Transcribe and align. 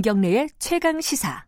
김경래의 0.00 0.48
최강 0.58 0.98
시사. 1.02 1.44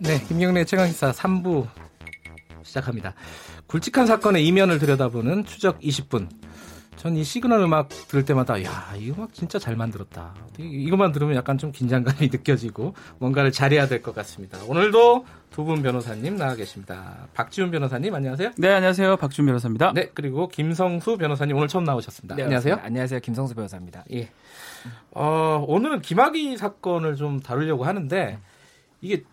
네, 0.00 0.20
김경래 0.26 0.64
최강 0.64 0.88
시사 0.88 1.12
3부 1.12 1.68
시작합니다. 2.64 3.14
굵직한 3.68 4.08
사건의 4.08 4.44
이면을 4.48 4.80
들여다보는 4.80 5.44
추적 5.44 5.78
20분. 5.78 6.28
전 6.96 7.16
이 7.16 7.24
시그널 7.24 7.60
음악 7.62 7.88
들을 7.88 8.24
때마다 8.24 8.62
야, 8.62 8.94
이 8.96 9.10
음악 9.10 9.32
진짜 9.34 9.58
잘 9.58 9.74
만들었다. 9.74 10.34
이것만 10.58 11.10
들으면 11.10 11.34
약간 11.34 11.58
좀 11.58 11.72
긴장감이 11.72 12.28
느껴지고 12.32 12.94
뭔가를 13.18 13.50
잘해야 13.50 13.88
될 13.88 14.02
것 14.02 14.14
같습니다. 14.14 14.58
오늘도 14.68 15.24
두 15.50 15.64
분 15.64 15.82
변호사님 15.82 16.36
나와 16.36 16.54
계십니다. 16.54 17.26
박지훈 17.34 17.70
변호사님 17.72 18.14
안녕하세요. 18.14 18.52
네, 18.56 18.72
안녕하세요. 18.72 19.16
박지훈 19.16 19.46
변호사입니다. 19.46 19.92
네, 19.94 20.10
그리고 20.14 20.46
김성수 20.48 21.16
변호사님 21.18 21.56
오늘 21.56 21.66
처음 21.68 21.84
나오셨습니다. 21.84 22.36
네, 22.36 22.44
안녕하세요. 22.44 22.78
안녕하세요. 22.82 23.20
김성수 23.20 23.54
변호사입니다. 23.56 24.04
예. 24.12 24.30
어, 25.10 25.64
오늘은 25.68 26.02
김학의 26.02 26.56
사건을 26.56 27.16
좀 27.16 27.40
다루려고 27.40 27.84
하는데 27.84 28.38
이게 29.00 29.24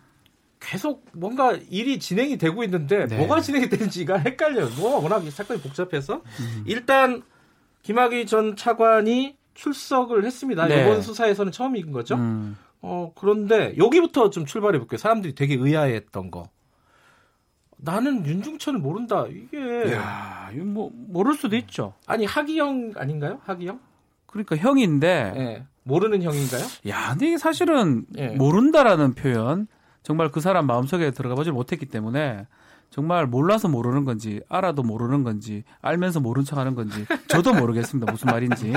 계속 0.58 1.06
뭔가 1.12 1.56
일이 1.70 1.98
진행이 1.98 2.36
되고 2.36 2.62
있는데 2.64 3.06
네. 3.06 3.16
뭐가 3.16 3.40
진행이 3.40 3.68
되는지가 3.70 4.18
헷갈려요. 4.18 4.68
뭐 4.76 5.00
워낙 5.02 5.24
이 5.24 5.30
사건이 5.30 5.60
복잡해서 5.62 6.16
음. 6.40 6.64
일단 6.66 7.22
김학의 7.82 8.26
전 8.26 8.56
차관이 8.56 9.36
출석을 9.54 10.24
했습니다. 10.24 10.66
네. 10.66 10.82
이번 10.82 11.02
수사에서는 11.02 11.52
처음인 11.52 11.92
거죠. 11.92 12.14
음, 12.16 12.56
어 12.80 13.12
그런데 13.14 13.74
여기부터 13.76 14.30
좀 14.30 14.46
출발해 14.46 14.78
볼게요. 14.78 14.98
사람들이 14.98 15.34
되게 15.34 15.54
의아해했던 15.54 16.30
거. 16.30 16.48
나는 17.82 18.26
윤중천을 18.26 18.78
모른다. 18.78 19.26
이게 19.28 19.92
야, 19.92 20.50
뭐 20.54 20.90
모를 20.92 21.34
수도 21.34 21.56
있죠. 21.56 21.94
아니 22.06 22.24
하기영 22.26 22.92
아닌가요? 22.96 23.40
하기영? 23.44 23.80
그러니까 24.26 24.56
형인데, 24.56 25.32
예. 25.36 25.66
모르는 25.82 26.22
형인가요? 26.22 26.62
야, 26.88 27.10
근데 27.10 27.28
이게 27.28 27.38
사실은 27.38 28.04
예. 28.16 28.28
모른다라는 28.28 29.14
표현, 29.14 29.66
정말 30.02 30.30
그 30.30 30.40
사람 30.40 30.66
마음속에 30.66 31.10
들어가 31.10 31.34
보지 31.34 31.50
못했기 31.50 31.86
때문에 31.86 32.46
정말 32.90 33.26
몰라서 33.26 33.68
모르는 33.68 34.04
건지, 34.04 34.40
알아도 34.48 34.82
모르는 34.82 35.22
건지, 35.22 35.62
알면서 35.80 36.18
모른 36.18 36.44
척 36.44 36.58
하는 36.58 36.74
건지, 36.74 37.06
저도 37.28 37.54
모르겠습니다. 37.54 38.10
무슨 38.10 38.26
말인지. 38.26 38.72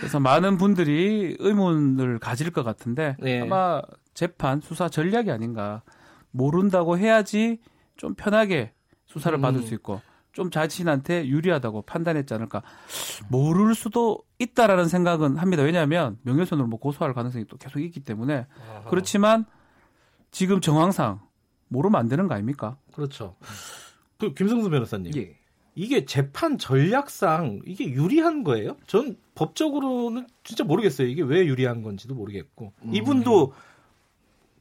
그래서 0.00 0.18
많은 0.18 0.58
분들이 0.58 1.36
의문을 1.38 2.18
가질 2.18 2.50
것 2.50 2.64
같은데, 2.64 3.16
예. 3.24 3.42
아마 3.42 3.80
재판, 4.14 4.60
수사 4.60 4.88
전략이 4.88 5.30
아닌가. 5.30 5.82
모른다고 6.32 6.98
해야지 6.98 7.60
좀 7.96 8.14
편하게 8.14 8.72
수사를 9.06 9.38
음. 9.38 9.42
받을 9.42 9.62
수 9.62 9.74
있고, 9.74 10.00
좀 10.32 10.50
자신한테 10.50 11.28
유리하다고 11.28 11.82
판단했지 11.82 12.34
않을까. 12.34 12.62
모를 13.28 13.76
수도 13.76 14.18
있다라는 14.40 14.88
생각은 14.88 15.36
합니다. 15.36 15.62
왜냐하면 15.62 16.18
명예훼손으로 16.22 16.66
뭐 16.66 16.80
고소할 16.80 17.14
가능성이 17.14 17.44
또 17.46 17.56
계속 17.56 17.78
있기 17.78 18.00
때문에. 18.00 18.48
그렇지만 18.90 19.46
지금 20.32 20.60
정황상 20.60 21.20
모르면 21.74 22.00
안 22.00 22.08
되는 22.08 22.28
거 22.28 22.34
아닙니까? 22.34 22.76
그렇죠. 22.92 23.36
그 24.18 24.32
김성수 24.32 24.70
변호사님. 24.70 25.12
예. 25.16 25.36
이게 25.74 26.04
재판 26.04 26.56
전략상 26.56 27.62
이게 27.66 27.90
유리한 27.90 28.44
거예요? 28.44 28.76
전 28.86 29.16
법적으로는 29.34 30.28
진짜 30.44 30.62
모르겠어요. 30.62 31.08
이게 31.08 31.22
왜 31.22 31.44
유리한 31.46 31.82
건지도 31.82 32.14
모르겠고. 32.14 32.72
이분도 32.92 33.52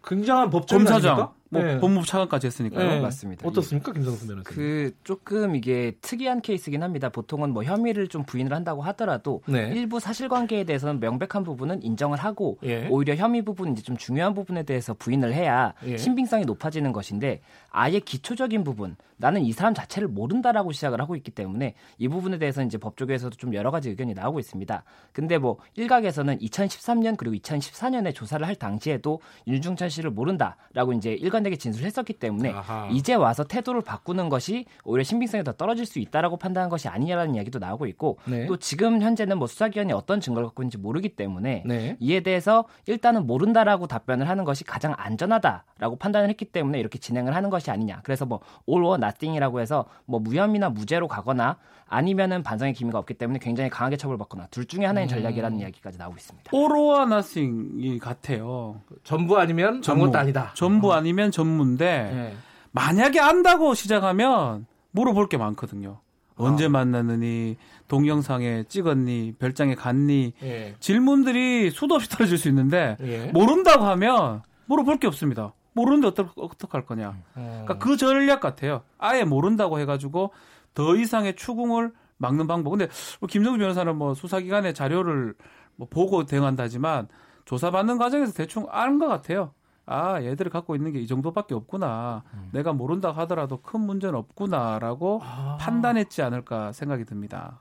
굉장한 0.04 0.50
법조인 0.50 0.86
검사장, 0.86 1.12
아닙니까? 1.12 1.36
뭐 1.54 1.62
네. 1.62 1.80
법무부 1.80 2.06
차관까지 2.06 2.48
했으니까요. 2.48 2.90
네. 2.90 3.00
맞습니다. 3.00 3.48
어떻습니까, 3.48 3.94
김성수 3.94 4.28
변호사님? 4.28 4.44
그 4.44 4.92
조금 5.04 5.56
이게 5.56 5.96
특이한 6.02 6.42
케이스긴 6.42 6.82
합니다. 6.82 7.10
보통은 7.10 7.52
뭐 7.52 7.64
혐의를 7.64 8.08
좀 8.08 8.24
부인을 8.24 8.52
한다고 8.54 8.82
하더라도 8.82 9.42
네. 9.46 9.72
일부 9.76 10.00
사실관계에 10.00 10.64
대해서는 10.64 11.00
명백한 11.00 11.44
부분은 11.44 11.84
인정을 11.84 12.18
하고 12.18 12.58
예. 12.64 12.88
오히려 12.88 13.16
혐의 13.16 13.44
부분 13.44 13.72
이제 13.72 13.84
좀 13.84 13.98
중요한 13.98 14.34
부분에 14.34 14.64
대해서 14.64 14.96
부인을 14.96 15.34
해야 15.34 15.74
예. 15.86 15.98
신빙성이 15.98 16.46
높아지는 16.46 16.92
것인데 16.92 17.42
아예 17.70 18.00
기초적인 18.00 18.64
부분 18.64 18.96
나는 19.18 19.42
이 19.44 19.52
사람 19.54 19.74
자체를 19.74 20.08
모른다라고 20.08 20.72
시작을 20.72 21.00
하고 21.00 21.16
있기 21.16 21.32
때문에 21.32 21.76
이 21.98 22.08
부분에 22.08 22.40
대해서 22.40 22.64
이제 22.64 22.78
법조계에서도 22.78 23.38
좀 23.38 23.54
여러 23.54 23.72
가지 23.72 23.90
의견이 23.90 24.14
나오고 24.14 24.40
있습니다. 24.40 24.84
근데 25.14 25.38
뭐 25.38 25.58
일각에서는 25.76 26.40
2013년 26.40 27.16
그리고 27.16 27.36
2014년에 27.36 28.14
조사를 28.14 28.46
할 28.46 28.56
당시에도 28.56 29.22
윤중천 29.48 29.90
씨를 29.90 30.12
모른다라고 30.12 30.94
이제 30.94 31.14
일관 31.14 31.43
되게 31.44 31.56
진술했었기 31.56 32.14
때문에 32.14 32.52
아하. 32.52 32.88
이제 32.92 33.14
와서 33.14 33.44
태도를 33.44 33.82
바꾸는 33.82 34.30
것이 34.30 34.66
오히려 34.84 35.04
신빙성이 35.04 35.44
더 35.44 35.52
떨어질 35.54 35.86
수 35.86 36.00
있다라고 36.00 36.38
판단한 36.38 36.70
것이 36.70 36.88
아니냐라는 36.88 37.36
이야기도 37.36 37.60
나오고 37.60 37.86
있고 37.88 38.18
네. 38.26 38.46
또 38.48 38.58
지금 38.58 39.02
현재는 39.02 39.38
뭐 39.38 39.48
수사기관이 39.48 39.94
어떤 39.94 40.20
증거를 40.20 40.48
갖고 40.48 40.64
있는지 40.64 40.78
모르기 40.78 41.10
때문에 41.10 41.64
네. 41.66 41.98
이에 42.00 42.22
대해서 42.22 42.66
일단은 42.88 43.28
모른다라고 43.28 43.88
답변을 43.88 44.28
하는 44.30 44.44
것이 44.46 44.64
가장 44.64 44.94
안전하다라고 44.98 45.98
판단을 45.98 46.30
했기 46.30 46.46
때문에 46.46 46.80
이렇게 46.80 46.98
진행을 47.00 47.36
하는 47.36 47.50
것이 47.50 47.70
아니냐. 47.72 48.02
그래서 48.04 48.26
뭐 48.26 48.40
all 48.70 48.84
or 48.84 48.96
nothing이라고 48.96 49.60
해서 49.60 49.86
뭐 50.06 50.20
무혐의나 50.20 50.70
무죄로 50.70 51.08
가거나 51.08 51.58
아니면은 51.88 52.42
반성의 52.42 52.74
기미가 52.74 52.98
없기 52.98 53.14
때문에 53.16 53.38
굉장히 53.40 53.70
강하게 53.70 53.98
처벌받거나 53.98 54.48
둘 54.48 54.66
중에 54.66 54.86
하나의 54.86 55.08
전략이라는 55.08 55.60
이야기까지 55.60 56.00
나오고 56.00 56.18
있습니다. 56.18 56.50
오로와 56.52 57.06
나싱이 57.06 58.00
같아요. 58.00 58.82
전부 59.04 59.38
아니면 59.38 59.82
전무. 59.84 60.04
아무것도 60.06 60.18
아니다. 60.20 60.52
전부 60.56 60.94
아니면 60.94 61.23
전무인데 61.32 62.12
네. 62.14 62.38
만약에 62.72 63.20
안다고 63.20 63.74
시작하면 63.74 64.66
물어볼 64.92 65.30
게 65.30 65.38
많거든요. 65.38 66.00
언제 66.36 66.68
만났느니, 66.68 67.58
동영상에 67.88 68.64
찍었니, 68.68 69.36
별장에 69.38 69.76
갔니, 69.76 70.34
예. 70.42 70.76
질문들이 70.80 71.70
수도 71.70 71.96
없이 71.96 72.10
떨어질 72.10 72.38
수 72.38 72.48
있는데 72.50 72.98
예. 73.02 73.28
모른다고 73.28 73.86
하면 73.86 74.42
물어볼 74.66 74.98
게 74.98 75.08
없습니다. 75.08 75.54
모르는데 75.74 76.08
어떡, 76.08 76.34
어떡할 76.36 76.86
거냐. 76.86 77.16
어. 77.36 77.64
그러니까 77.66 77.78
그 77.78 77.98
전략 77.98 78.40
같아요. 78.40 78.82
아예 78.98 79.24
모른다고 79.24 79.80
해가지고 79.80 80.32
더 80.74 80.96
이상의 80.96 81.36
추궁을 81.36 81.92
막는 82.18 82.48
방법. 82.48 82.72
근데 82.72 82.88
뭐 83.20 83.28
김정주 83.28 83.60
변호사는 83.60 83.96
뭐 83.96 84.14
수사기관의 84.14 84.74
자료를 84.74 85.36
뭐 85.76 85.88
보고 85.90 86.26
대응한다지만 86.26 87.08
조사받는 87.46 87.98
과정에서 87.98 88.34
대충 88.34 88.66
아는 88.70 89.00
것 89.00 89.08
같아요. 89.08 89.52
아, 89.86 90.22
얘들이 90.24 90.50
갖고 90.50 90.76
있는 90.76 90.92
게 90.94 91.00
이 91.00 91.08
정도밖에 91.08 91.54
없구나. 91.56 92.24
내가 92.52 92.72
모른다고 92.74 93.20
하더라도 93.22 93.62
큰 93.62 93.82
문제는 93.82 94.16
없구나라고 94.16 95.22
아. 95.24 95.58
판단했지 95.60 96.22
않을까 96.22 96.72
생각이 96.72 97.04
듭니다. 97.06 97.60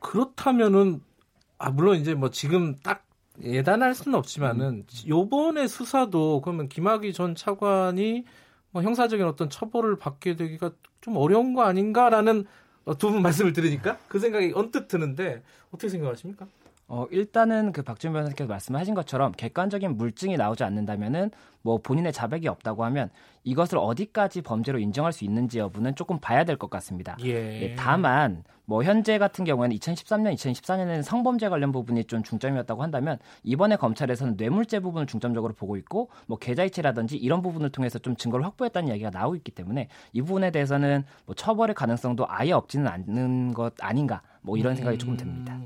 그렇다면은 0.00 1.00
아 1.58 1.70
물론 1.70 1.96
이제 1.98 2.14
뭐 2.14 2.30
지금 2.30 2.76
딱 2.76 3.04
예단할 3.42 3.94
수는 3.94 4.18
없지만은 4.18 4.84
요번에 5.08 5.66
수사도 5.68 6.40
그러면 6.40 6.68
김학의 6.68 7.12
전 7.12 7.34
차관이 7.34 8.24
뭐 8.70 8.82
형사적인 8.82 9.24
어떤 9.26 9.50
처벌을 9.50 9.96
받게 9.96 10.36
되기가 10.36 10.70
좀 11.00 11.16
어려운 11.16 11.54
거 11.54 11.62
아닌가라는 11.62 12.44
어, 12.84 12.96
두분 12.96 13.22
말씀을 13.22 13.52
들으니까 13.52 13.98
그 14.08 14.18
생각이 14.18 14.52
언뜻 14.54 14.88
드는데 14.88 15.42
어떻게 15.68 15.88
생각하십니까? 15.88 16.46
어, 16.90 17.04
일단은 17.10 17.72
그 17.72 17.82
박준 17.82 18.14
변호사께서 18.14 18.48
말씀하신 18.48 18.94
것처럼 18.94 19.32
객관적인 19.32 19.98
물증이 19.98 20.38
나오지 20.38 20.64
않는다면은 20.64 21.30
뭐 21.60 21.78
본인의 21.82 22.14
자백이 22.14 22.48
없다고 22.48 22.82
하면 22.86 23.10
이것을 23.44 23.76
어디까지 23.78 24.40
범죄로 24.40 24.78
인정할 24.78 25.12
수 25.12 25.24
있는지 25.24 25.58
여부는 25.58 25.96
조금 25.96 26.18
봐야 26.18 26.44
될 26.44 26.56
것 26.56 26.70
같습니다. 26.70 27.16
예. 27.24 27.62
예, 27.62 27.74
다만 27.76 28.42
뭐 28.64 28.82
현재 28.84 29.18
같은 29.18 29.44
경우에는 29.44 29.76
2013년, 29.76 30.34
2014년에는 30.34 31.02
성범죄 31.02 31.50
관련 31.50 31.72
부분이 31.72 32.04
좀 32.04 32.22
중점이었다고 32.22 32.82
한다면 32.82 33.18
이번에 33.42 33.76
검찰에서는 33.76 34.34
뇌물죄 34.38 34.80
부분을 34.80 35.06
중점적으로 35.06 35.52
보고 35.52 35.76
있고 35.76 36.08
뭐 36.26 36.38
계좌이체라든지 36.38 37.16
이런 37.18 37.42
부분을 37.42 37.68
통해서 37.70 37.98
좀 37.98 38.16
증거를 38.16 38.44
확보했다는 38.46 38.88
이야기가 38.88 39.10
나오고 39.10 39.36
있기 39.36 39.50
때문에 39.52 39.88
이 40.14 40.22
부분에 40.22 40.50
대해서는 40.50 41.04
뭐 41.26 41.34
처벌의 41.34 41.74
가능성도 41.74 42.24
아예 42.28 42.52
없지는 42.52 42.88
않는 42.88 43.52
것 43.52 43.74
아닌가 43.80 44.22
뭐 44.40 44.56
이런 44.56 44.74
생각이 44.74 44.96
조금 44.96 45.16
듭니다. 45.18 45.58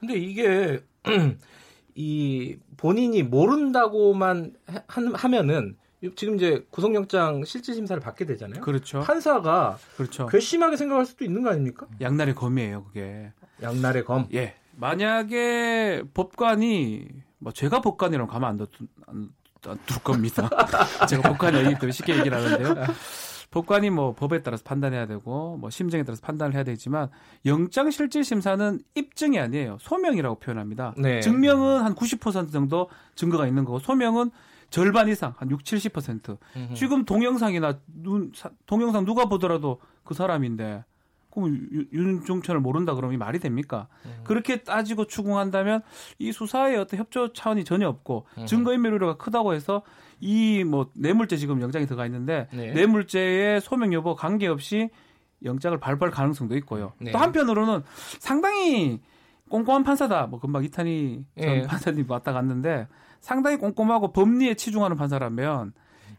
근데 0.00 0.14
이게 0.14 0.82
이 1.94 2.56
본인이 2.76 3.22
모른다고만 3.22 4.54
하- 4.66 4.82
한- 4.86 5.14
하면은 5.14 5.76
지금 6.16 6.36
이제 6.36 6.64
구속영장 6.70 7.44
실질 7.44 7.74
심사를 7.74 8.00
받게 8.00 8.24
되잖아요. 8.24 8.62
그렇죠. 8.62 9.00
판사가 9.00 9.76
그렇죠. 9.96 10.26
괘씸하게 10.26 10.76
생각할 10.78 11.04
수도 11.04 11.24
있는 11.24 11.42
거 11.42 11.50
아닙니까? 11.50 11.86
양날의 12.00 12.34
검이에요, 12.34 12.84
그게. 12.84 13.32
양날의 13.62 14.04
검. 14.06 14.26
예. 14.32 14.54
만약에 14.76 16.04
법관이 16.14 17.06
뭐 17.38 17.52
제가 17.52 17.82
법관이라면 17.82 18.28
가만 18.28 18.50
안 18.50 18.56
둘, 18.56 18.68
안, 19.06 19.28
안 19.66 19.78
둘 19.84 20.02
겁니다. 20.02 20.48
제가 21.06 21.20
법관이 21.28 21.58
아니기 21.58 21.74
때문에 21.74 21.92
쉽게 21.92 22.16
얘기를 22.18 22.34
하는데요. 22.38 22.86
법관이 23.50 23.90
뭐 23.90 24.14
법에 24.14 24.42
따라서 24.42 24.62
판단해야 24.64 25.06
되고 25.06 25.56
뭐 25.56 25.70
심정에 25.70 26.04
따라서 26.04 26.22
판단을 26.22 26.54
해야 26.54 26.62
되지만 26.62 27.08
영장 27.46 27.90
실질 27.90 28.22
심사는 28.22 28.80
입증이 28.94 29.38
아니에요. 29.40 29.76
소명이라고 29.80 30.36
표현합니다. 30.38 30.94
네. 30.96 31.20
증명은 31.20 31.82
한 31.82 31.94
90% 31.96 32.52
정도 32.52 32.88
증거가 33.16 33.46
있는 33.48 33.64
거고 33.64 33.80
소명은 33.80 34.30
절반 34.70 35.08
이상 35.08 35.34
한 35.36 35.50
6, 35.50 35.64
70%. 35.64 36.38
음흠. 36.56 36.74
지금 36.74 37.04
동영상이나 37.04 37.80
눈 37.88 38.30
사- 38.36 38.50
동영상 38.66 39.04
누가 39.04 39.24
보더라도 39.24 39.80
그 40.04 40.14
사람인데 40.14 40.84
그럼 41.30 41.68
유- 41.72 41.86
윤중천을 41.92 42.60
모른다 42.60 42.94
그러면 42.94 43.14
이 43.14 43.16
말이 43.16 43.38
됩니까? 43.38 43.86
음. 44.06 44.20
그렇게 44.24 44.62
따지고 44.62 45.06
추궁한다면 45.06 45.82
이 46.18 46.32
수사에 46.32 46.76
어떤 46.76 46.98
협조 47.00 47.32
차원이 47.32 47.64
전혀 47.64 47.88
없고 47.88 48.26
음. 48.38 48.46
증거인멸 48.46 48.92
우려가 48.94 49.16
크다고 49.16 49.54
해서 49.54 49.82
이 50.20 50.64
뭐 50.64 50.90
뇌물죄 50.94 51.36
지금 51.36 51.60
영장이 51.62 51.86
들어가 51.86 52.04
있는데 52.06 52.48
네. 52.52 52.72
뇌물죄의 52.72 53.60
소명 53.60 53.92
여부 53.92 54.14
관계없이 54.16 54.90
영장을 55.44 55.78
발부할 55.78 56.10
가능성도 56.12 56.56
있고요. 56.58 56.92
네. 57.00 57.12
또 57.12 57.18
한편으로는 57.18 57.82
상당히 58.18 59.00
꼼꼼한 59.48 59.82
판사다. 59.82 60.26
뭐 60.26 60.38
금방 60.38 60.62
이탄희 60.64 61.24
전 61.40 61.48
예. 61.48 61.62
판사님 61.62 62.04
왔다 62.08 62.32
갔는데 62.32 62.86
상당히 63.20 63.56
꼼꼼하고 63.56 64.12
법리에 64.12 64.54
치중하는 64.54 64.96
판사라면 64.96 65.72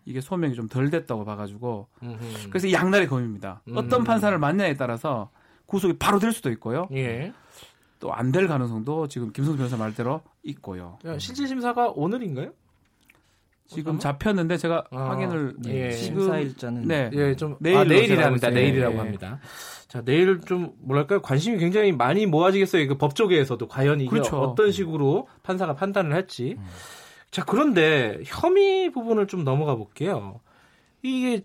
이게 0.06 0.22
소명이 0.22 0.56
좀 0.56 0.68
덜 0.68 0.90
됐다고 0.90 1.26
봐가지고 1.26 1.88
음흠. 2.04 2.50
그래서 2.50 2.68
이 2.68 2.74
양날의 2.74 3.08
검입니다. 3.08 3.62
음. 3.68 3.78
어떤 3.78 4.04
판사를 4.04 4.38
만냐에 4.38 4.76
따라서 4.76 5.30
구속이 5.66 5.98
바로 6.00 6.20
될 6.20 6.32
수도 6.32 6.50
있고요. 6.52 6.88
예. 6.94 7.34
또 8.00 8.12
안 8.14 8.32
될 8.32 8.48
가능성도 8.48 9.08
지금 9.08 9.32
김성수 9.32 9.58
변호사 9.58 9.78
말대로 9.78 10.22
있고요. 10.44 10.98
야, 11.06 11.18
실질 11.20 11.48
심사가 11.48 11.90
오늘인가요? 11.96 12.52
지금 13.68 14.00
잡혔는데 14.00 14.58
제가 14.58 14.84
어, 14.92 14.98
확인을 14.98 15.56
예. 15.68 15.92
지금 15.92 16.22
심사일자는 16.22 16.88
네. 16.88 17.10
예, 17.14 17.36
좀 17.36 17.56
내일로 17.60 17.80
아, 17.80 17.84
내일이랍니다. 17.86 18.50
내일이라고 18.50 18.96
예. 18.96 18.98
합니다. 19.00 19.40
자, 19.88 20.02
내일 20.02 20.42
좀 20.42 20.74
뭐랄까요? 20.80 21.22
관심이 21.22 21.58
굉장히 21.58 21.92
많이 21.94 22.26
모아지겠어요. 22.26 22.88
그 22.88 22.98
법조계에서도 22.98 23.66
과연 23.68 24.02
이게 24.02 24.10
그렇죠. 24.10 24.42
어떤 24.42 24.72
식으로 24.72 25.28
판사가 25.44 25.76
판단을 25.76 26.14
할지. 26.14 26.58
자, 27.32 27.44
그런데 27.46 28.22
혐의 28.26 28.92
부분을 28.92 29.28
좀 29.28 29.44
넘어가 29.44 29.76
볼게요. 29.76 30.42
이게 31.02 31.44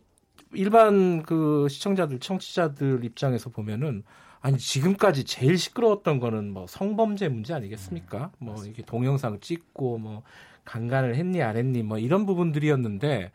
일반 0.53 1.23
그 1.23 1.69
시청자들, 1.69 2.19
청취자들 2.19 3.05
입장에서 3.05 3.50
보면은 3.50 4.03
아니 4.41 4.59
지금까지 4.59 5.25
제일 5.25 5.59
시끄러웠던 5.59 6.21
거는 6.21 6.53
뭐 6.53 6.67
성범죄 6.69 7.29
문제 7.29 7.55
아니겠습니까? 7.55 8.31
뭐 8.38 8.56
이게 8.65 8.83
동영상 8.83 9.41
찍고 9.41 9.99
뭐 9.99 10.23
강간을 10.65 11.15
했니 11.17 11.43
안 11.43 11.56
했니 11.56 11.83
뭐 11.83 11.99
이런 11.99 12.27
부분들이었는데 12.27 13.32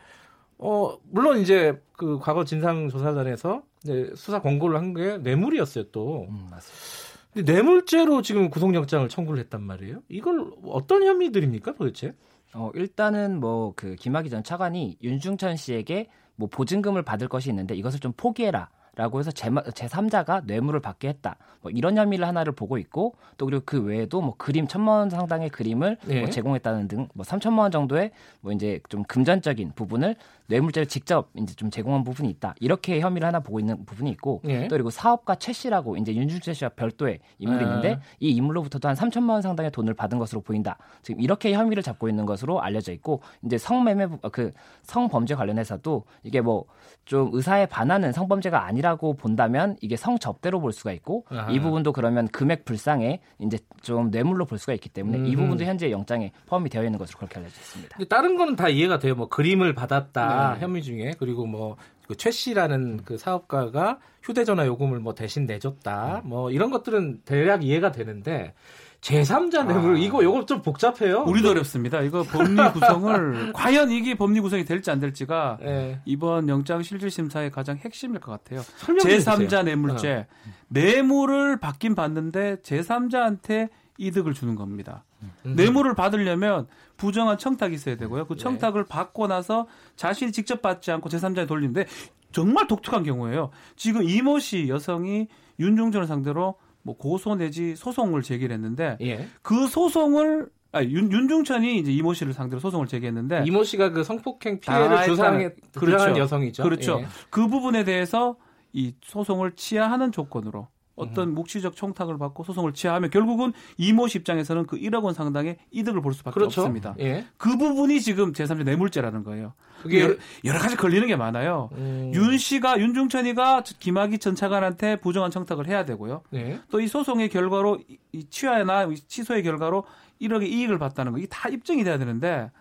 어 0.60 0.98
물론 1.10 1.40
이제 1.40 1.82
그 1.94 2.20
과거 2.20 2.46
진상 2.46 2.88
조사단에서 2.90 3.64
이제 3.84 4.12
수사 4.16 4.42
권고를 4.42 4.78
한 4.78 4.94
게 4.94 5.18
뇌물이었어요 5.18 5.86
또. 5.92 6.28
음, 6.30 6.48
맞습니다. 6.52 7.22
근데 7.34 7.54
뇌물죄로 7.54 8.22
지금 8.22 8.50
구속영장을 8.50 9.08
청구를 9.10 9.40
했단 9.42 9.62
말이에요. 9.64 10.02
이걸 10.10 10.52
어떤 10.66 11.04
혐의들입니까 11.04 11.74
도대체? 11.76 12.14
어, 12.54 12.70
일단은 12.74 13.40
뭐 13.40 13.74
그 13.76 13.96
김학의 13.96 14.30
전 14.30 14.44
차관이 14.44 14.98
윤중천 15.02 15.56
씨에게 15.58 16.10
뭐 16.36 16.50
보증금을 16.50 17.04
받을 17.04 17.28
것이 17.28 17.50
있는데 17.50 17.76
이것을 17.76 18.00
좀 18.00 18.14
포기해라. 18.16 18.70
라고 18.96 19.20
해서 19.20 19.32
제, 19.32 19.50
제3자가 19.50 20.46
뇌물을 20.46 20.80
받게 20.82 21.08
했다. 21.08 21.38
뭐 21.62 21.72
이런 21.72 21.98
혐의를 21.98 22.28
하나를 22.28 22.52
보고 22.52 22.78
있고 22.78 23.16
또 23.38 23.46
그리고 23.46 23.64
그 23.66 23.82
외에도 23.82 24.22
뭐 24.22 24.36
그림 24.38 24.68
천만 24.68 25.00
원 25.00 25.10
상당의 25.10 25.50
그림을 25.50 25.98
예. 26.10 26.20
뭐 26.22 26.30
제공했다는 26.30 26.88
등 26.88 27.08
뭐 27.14 27.26
3천만 27.26 27.60
원 27.60 27.72
정도의 27.72 28.12
뭐 28.42 28.52
이제 28.52 28.80
좀 28.90 29.04
금전적인 29.04 29.72
부분을 29.76 30.16
뇌물죄를 30.48 30.88
직접 30.88 31.30
이제 31.36 31.54
좀 31.56 31.70
제공한 31.70 32.04
부분이 32.04 32.30
있다. 32.30 32.54
이렇게 32.60 33.00
혐의를 33.00 33.26
하나 33.28 33.40
보고 33.40 33.60
있는 33.60 33.86
부분이 33.86 34.10
있고 34.12 34.42
예. 34.46 34.68
또 34.68 34.76
그리고 34.76 34.90
사업가 34.90 35.36
최 35.36 35.54
씨라고 35.54 35.96
이제 35.96 36.14
윤중천 36.14 36.54
씨와 36.54 36.72
별도의 36.76 37.20
인물이 37.40 37.64
아. 37.64 37.68
있는데 37.68 38.00
이 38.20 38.32
인물로부터도 38.32 38.90
한 38.90 38.96
3천만 38.96 39.30
원 39.32 39.42
상당의 39.42 39.72
돈을 39.72 39.94
받은 39.94 40.20
것으로 40.20 40.42
보인다. 40.42 40.78
지금 41.02 41.22
이렇게 41.22 41.54
혐의를 41.54 41.82
잡고 41.82 42.10
있는 42.10 42.26
것으로 42.26 42.62
알려져 42.62 42.92
있고 42.92 43.22
이제 43.46 43.58
성매매 43.58 44.08
그 44.34 44.52
성범죄 44.84 45.36
관련해서도 45.36 46.04
이게 46.24 46.42
뭐 46.42 46.66
좀 47.06 47.30
의사에 47.34 47.66
반하는 47.66 48.12
성범죄가 48.12 48.64
아니 48.64 48.81
라고 48.82 49.14
본다면 49.14 49.78
이게 49.82 49.96
성접대로 49.96 50.60
볼 50.60 50.74
수가 50.74 50.92
있고 50.94 51.26
아하. 51.30 51.52
이 51.52 51.60
부분도 51.60 51.94
그러면 51.94 52.28
금액 52.28 52.66
불상에 52.66 53.22
이제 53.40 53.60
좀 53.82 54.10
뇌물로 54.10 54.46
볼 54.46 54.58
수가 54.58 54.74
있기 54.74 54.90
때문에 54.90 55.20
이 55.20 55.34
음흠. 55.34 55.42
부분도 55.42 55.64
현재 55.66 55.92
영장에 55.92 56.32
포함이 56.48 56.70
되어 56.70 56.84
있는 56.84 56.98
것으로 57.00 57.18
그렇게 57.20 57.40
알려져 57.40 57.54
있습니다. 57.56 57.98
다른 58.10 58.38
거는 58.38 58.56
다 58.56 58.70
이해가 58.70 59.00
돼요. 59.00 59.16
뭐 59.16 59.30
그림을 59.30 59.74
받았다 59.74 60.56
네. 60.56 60.60
혐의 60.60 60.82
중에 60.82 61.14
그리고 61.20 61.46
뭐최 61.46 62.32
씨라는 62.32 63.02
그 63.06 63.18
사업가가 63.18 64.00
휴대전화 64.24 64.66
요금을 64.68 65.00
뭐 65.00 65.14
대신 65.14 65.46
내줬다. 65.46 66.22
뭐 66.26 66.52
이런 66.52 66.72
것들은 66.72 67.22
대략 67.26 67.64
이해가 67.64 67.92
되는데 67.92 68.54
제3자 69.02 69.66
뇌물 69.66 69.98
이거 69.98 70.24
요거 70.24 70.46
좀 70.46 70.62
복잡해요. 70.62 71.24
우리도 71.24 71.50
어렵습니다. 71.50 72.02
이거 72.02 72.22
법리 72.24 72.56
구성을 72.72 73.52
과연 73.54 73.90
이게 73.92 74.16
법리 74.16 74.40
구성이 74.40 74.64
될지 74.64 74.92
안 74.92 75.00
될지가 75.00 75.58
예. 75.64 76.00
이번 76.06 76.48
영장 76.50 76.84
실질 76.84 77.10
심사의 77.10 77.50
가장 77.52 77.78
핵심일 77.78 78.20
것 78.20 78.32
같아요. 78.32 78.62
설명해 78.78 79.18
주세요. 79.18 79.34
어. 79.34 79.38
제3자 79.40 79.64
뇌물죄. 79.66 80.28
뇌물을 80.68 81.58
받긴 81.60 81.96
받는데 81.96 82.58
제3자한테 82.58 83.70
이득을 83.98 84.34
주는 84.34 84.56
겁니다. 84.56 85.04
음. 85.46 85.56
뇌물을 85.56 85.94
받으려면 85.96 86.68
부정한 86.98 87.38
청탁이 87.40 87.74
있어야 87.74 87.98
되고요. 87.98 88.24
네. 88.24 88.28
그 88.28 88.36
청탁을 88.36 88.86
받고 88.86 89.28
나서 89.28 89.68
자신이 89.96 90.32
직접 90.32 90.62
받지 90.62 90.92
않고 90.92 91.10
제3자에 91.10 91.48
돌리는데 91.48 91.86
정말 92.32 92.68
독특한 92.68 93.04
경우예요. 93.04 93.50
지금 93.76 94.04
이모 94.04 94.38
씨 94.40 94.68
여성이 94.70 95.28
윤중전을 95.60 96.06
상대로 96.08 96.56
뭐 96.84 96.96
고소 96.98 97.36
내지 97.36 97.76
소송을 97.76 98.22
제기를 98.22 98.54
했는데 98.54 98.98
예. 99.02 99.28
그 99.42 99.68
소송을 99.68 100.50
아, 100.74 100.82
윤, 100.84 101.12
윤중천이 101.12 101.80
이제 101.80 101.92
이모 101.92 102.14
씨를 102.14 102.34
상대로 102.34 102.60
소송을 102.62 102.88
제기했는데 102.88 103.44
이모 103.46 103.64
씨가 103.64 103.90
그 103.90 104.04
성폭행 104.06 104.62
다 104.62 104.78
피해를 104.78 105.04
주상한 105.06 105.40
했다는- 105.42 105.72
그렇죠. 105.80 106.18
여성이죠. 106.18 106.64
그렇죠. 106.64 107.00
예. 107.02 107.08
그 107.30 107.48
부분에 107.48 107.84
대해서 107.84 108.38
이 108.72 108.94
소송을 109.04 109.52
치하하는 109.58 110.12
조건으로 110.14 110.62
음. 110.62 110.81
어떤 110.96 111.34
묵시적 111.34 111.76
청탁을 111.76 112.18
받고 112.18 112.44
소송을 112.44 112.74
치하하면 112.74 113.10
결국은 113.10 113.54
이모 113.78 114.08
씨 114.08 114.18
입장에서는 114.20 114.66
그 114.68 114.78
1억 114.78 115.04
원 115.04 115.14
상당의 115.14 115.58
이득을 115.72 116.02
볼 116.02 116.14
수밖에 116.14 116.34
그렇죠. 116.34 116.62
없습니다. 116.62 116.96
예. 117.00 117.26
그 117.38 117.58
부분이 117.58 118.02
지금 118.02 118.34
제3자 118.34 118.64
뇌물죄라는 118.64 119.24
거예요. 119.24 119.54
그게 119.82 120.02
여러, 120.02 120.16
여러 120.44 120.60
가지 120.60 120.76
걸리는 120.76 121.08
게 121.08 121.16
많아요. 121.16 121.70
음, 121.74 122.12
윤 122.14 122.38
씨가 122.38 122.80
윤중천이가 122.80 123.64
김학의 123.80 124.20
전 124.20 124.36
차관한테 124.36 124.98
부정한 124.98 125.32
청탁을 125.32 125.68
해야 125.68 125.86
되고요. 125.86 126.22
네. 126.30 126.60
또이 126.70 126.88
소송의 126.88 127.30
결과로 127.30 127.80
이- 127.88 127.98
이 128.12 128.26
취하나 128.30 128.84
이 128.84 128.96
취소의 128.96 129.42
결과로 129.44 129.86
1억의 130.22 130.50
이익을 130.50 130.78
봤다는 130.78 131.14
거 131.14 131.18
이게 131.18 131.28
다 131.28 131.50
입증이 131.50 131.84
돼야 131.84 131.98
되는데 131.98 132.52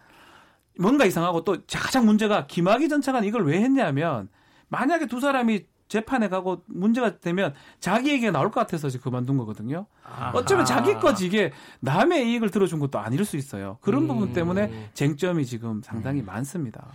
뭔가 0.79 1.05
이상하고 1.05 1.45
또 1.45 1.59
가장 1.71 2.07
문제가 2.07 2.47
김학의 2.47 2.89
전 2.89 3.03
차관 3.03 3.25
이걸 3.25 3.45
왜 3.45 3.61
했냐면 3.61 4.29
만약에 4.69 5.07
두 5.07 5.21
사람이 5.21 5.65
재판에 5.91 6.29
가고 6.29 6.63
문제가 6.67 7.19
되면 7.19 7.53
자기 7.81 8.13
얘기가 8.13 8.31
나올 8.31 8.53
것 8.53 8.61
같아서 8.61 8.89
지금 8.89 9.11
그만둔 9.11 9.37
거거든요. 9.39 9.87
아하. 10.05 10.31
어쩌면 10.35 10.65
자기 10.65 10.95
거지 10.95 11.27
이게 11.27 11.53
남의 11.81 12.31
이익을 12.31 12.51
들어준 12.51 12.79
것도 12.79 13.01
아닐 13.01 13.25
수 13.25 13.37
있어요. 13.37 13.77
그런 13.81 14.05
음. 14.05 14.09
부분 14.09 14.33
때문에 14.33 14.91
쟁점이 14.95 15.45
지금 15.45 15.83
상당히 15.83 16.23
많습니다. 16.23 16.93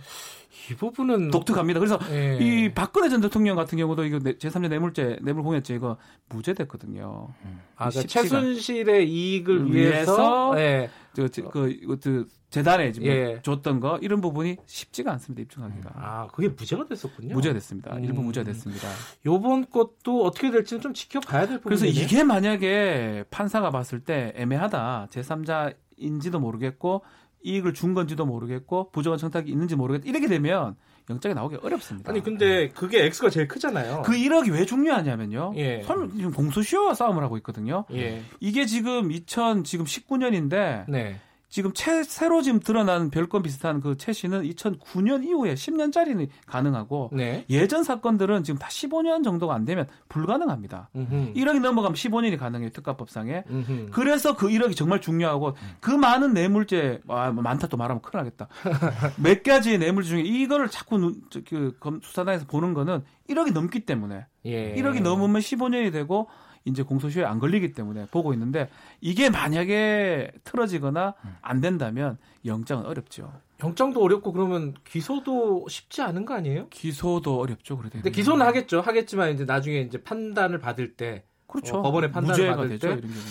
이 0.70 0.74
부분은 0.74 1.30
독특합니다. 1.30 1.78
그래서 1.80 1.98
예. 2.10 2.38
이 2.40 2.72
박근혜 2.74 3.08
전 3.08 3.20
대통령 3.20 3.56
같은 3.56 3.78
경우도 3.78 4.04
이거 4.04 4.18
내- 4.18 4.34
제3자 4.36 4.68
뇌물죄 4.68 5.18
뇌물공여죄 5.22 5.74
이거 5.74 5.96
무죄됐거든요. 6.28 7.28
아, 7.76 7.88
그러니까 7.90 8.08
최순실의 8.08 9.08
이익을 9.10 9.72
위해서 9.72 10.50
위해서 10.50 10.54
예. 10.60 10.90
저, 11.14 11.28
저, 11.28 11.42
그, 11.48 11.70
이것도 11.70 12.24
재단에 12.50 12.92
지금 12.92 13.08
예. 13.08 13.40
줬던 13.42 13.80
거 13.80 13.98
이런 14.02 14.20
부분이 14.20 14.56
쉽지가 14.66 15.12
않습니다 15.12 15.42
입증하기가 15.42 15.90
아, 15.94 16.26
그게 16.32 16.48
무죄가 16.48 16.86
됐었군요. 16.88 17.34
무죄가 17.34 17.54
됐습니다. 17.54 17.94
음. 17.96 18.04
일부 18.04 18.22
무죄가 18.22 18.44
됐습니다. 18.44 18.88
요번 19.26 19.68
것도 19.68 20.24
어떻게 20.24 20.50
될지는 20.50 20.80
좀 20.80 20.94
지켜봐야 20.94 21.46
될 21.46 21.60
그래서 21.60 21.84
부분이네요. 21.84 22.04
이게 22.04 22.24
만약에 22.24 23.24
판사가 23.30 23.70
봤을 23.70 24.00
때 24.00 24.32
애매하다 24.36 25.08
제3자 25.10 25.74
인지도 25.98 26.38
모르겠고 26.40 27.02
이익을 27.46 27.72
준 27.74 27.94
건지도 27.94 28.26
모르겠고 28.26 28.90
부정한 28.90 29.18
청탁이 29.18 29.50
있는지 29.50 29.76
모르겠다 29.76 30.08
이렇게 30.08 30.26
되면 30.26 30.74
영장이 31.08 31.34
나오기 31.36 31.56
어렵습니다. 31.62 32.10
아니 32.10 32.20
근데 32.22 32.68
그게 32.70 33.04
X가 33.04 33.30
제일 33.30 33.46
크잖아요. 33.46 34.02
그 34.04 34.12
1억이 34.12 34.52
왜 34.52 34.66
중요하냐면요. 34.66 35.52
예. 35.56 35.82
선- 35.84 36.10
지금 36.16 36.32
공소시효와 36.32 36.94
싸움을 36.94 37.22
하고 37.22 37.36
있거든요. 37.38 37.84
예. 37.92 38.22
이게 38.40 38.66
지금 38.66 39.12
2000 39.12 39.62
지금 39.62 39.84
19년인데 39.84 40.84
네. 40.88 41.20
지금 41.48 41.72
채, 41.74 42.02
새로 42.02 42.42
지금 42.42 42.58
드러난 42.60 43.08
별건 43.08 43.42
비슷한 43.42 43.80
그 43.80 43.96
채씨는 43.96 44.42
2009년 44.42 45.24
이후에 45.24 45.54
10년짜리는 45.54 46.28
가능하고 46.44 47.10
네. 47.12 47.44
예전 47.48 47.84
사건들은 47.84 48.42
지금 48.42 48.58
다 48.58 48.68
15년 48.68 49.22
정도가 49.22 49.54
안 49.54 49.64
되면 49.64 49.86
불가능합니다. 50.08 50.90
음흠. 50.96 51.32
1억이 51.34 51.60
넘어가면 51.60 51.94
15년이 51.94 52.36
가능해요 52.38 52.70
특가법상에. 52.70 53.44
음흠. 53.48 53.86
그래서 53.92 54.36
그 54.36 54.48
1억이 54.48 54.76
정말 54.76 55.00
중요하고 55.00 55.54
그 55.80 55.90
많은 55.92 56.34
뇌물죄 56.34 57.00
아, 57.08 57.30
뭐 57.30 57.42
많다 57.44 57.68
또 57.68 57.76
말하면 57.76 58.02
큰일 58.02 58.24
나겠다. 58.24 58.48
몇 59.22 59.42
가지의 59.44 59.78
뇌물죄 59.78 60.08
중에 60.10 60.22
이거를 60.22 60.68
자꾸 60.68 60.98
눈, 60.98 61.14
저, 61.30 61.40
그 61.48 61.76
검- 61.78 62.00
수사단에서 62.02 62.46
보는 62.46 62.74
거는 62.74 63.04
1억이 63.30 63.52
넘기 63.52 63.80
때문에 63.86 64.26
예. 64.46 64.74
1억이 64.74 65.00
넘으면 65.00 65.40
15년이 65.40 65.92
되고 65.92 66.28
이제 66.66 66.82
공소시효에 66.82 67.24
안 67.24 67.38
걸리기 67.38 67.72
때문에 67.72 68.06
보고 68.10 68.32
있는데 68.34 68.68
이게 69.00 69.30
만약에 69.30 70.32
틀어지거나 70.44 71.14
안 71.40 71.60
된다면 71.60 72.18
영장은 72.44 72.84
어렵죠. 72.84 73.32
영장도 73.62 74.02
어렵고 74.02 74.32
그러면 74.32 74.74
기소도 74.84 75.66
쉽지 75.68 76.02
않은 76.02 76.26
거 76.26 76.34
아니에요? 76.34 76.68
기소도 76.68 77.38
어렵죠. 77.40 77.78
그래 77.78 77.88
근데 77.90 78.10
기소는 78.10 78.44
하겠죠. 78.44 78.80
하겠지만 78.80 79.32
이제 79.32 79.44
나중에 79.44 79.80
이제 79.80 80.02
판단을 80.02 80.58
받을 80.58 80.94
때 80.94 81.24
그렇죠. 81.46 81.76
어, 81.76 81.82
법원의 81.82 82.12
판단을 82.12 82.48
받을 82.48 82.68
되죠. 82.70 82.88
때 82.88 82.94
이런 82.94 83.00
경우는. 83.02 83.26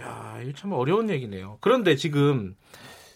야, 0.00 0.40
이거 0.42 0.52
참 0.54 0.72
어려운 0.72 1.10
얘기네요. 1.10 1.58
그런데 1.60 1.94
지금 1.94 2.56